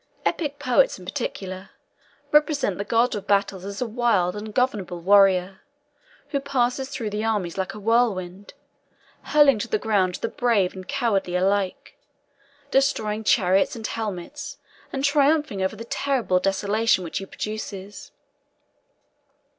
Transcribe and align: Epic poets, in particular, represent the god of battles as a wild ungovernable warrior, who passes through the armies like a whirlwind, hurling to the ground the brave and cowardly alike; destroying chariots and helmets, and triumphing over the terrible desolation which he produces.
Epic 0.25 0.57
poets, 0.57 0.97
in 0.97 1.05
particular, 1.05 1.69
represent 2.31 2.79
the 2.79 2.83
god 2.83 3.13
of 3.13 3.27
battles 3.27 3.63
as 3.63 3.83
a 3.83 3.85
wild 3.85 4.35
ungovernable 4.35 4.99
warrior, 4.99 5.59
who 6.29 6.39
passes 6.39 6.89
through 6.89 7.11
the 7.11 7.23
armies 7.23 7.55
like 7.55 7.75
a 7.75 7.79
whirlwind, 7.79 8.55
hurling 9.25 9.59
to 9.59 9.67
the 9.67 9.77
ground 9.77 10.15
the 10.15 10.27
brave 10.27 10.73
and 10.73 10.87
cowardly 10.87 11.35
alike; 11.35 11.95
destroying 12.71 13.23
chariots 13.23 13.75
and 13.75 13.85
helmets, 13.85 14.57
and 14.91 15.03
triumphing 15.05 15.61
over 15.61 15.75
the 15.75 15.85
terrible 15.85 16.39
desolation 16.39 17.03
which 17.03 17.19
he 17.19 17.25
produces. 17.27 18.11